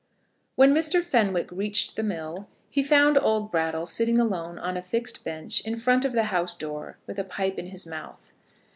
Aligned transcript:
When 0.55 0.73
Mr. 0.73 1.05
Fenwick 1.05 1.51
reached 1.51 1.95
the 1.95 2.01
mill, 2.01 2.47
he 2.71 2.81
found 2.81 3.19
old 3.21 3.51
Brattle 3.51 3.85
sitting 3.85 4.17
alone 4.19 4.57
on 4.57 4.75
a 4.75 4.81
fixed 4.81 5.23
bench 5.23 5.61
in 5.63 5.75
front 5.75 6.05
of 6.05 6.13
the 6.13 6.23
house 6.33 6.55
door 6.55 6.97
with 7.05 7.19
a 7.19 7.23
pipe 7.23 7.59
in 7.59 7.67
his 7.67 7.85
mouth. 7.85 8.33